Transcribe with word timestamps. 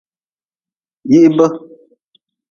Yihbe. 1.11 1.45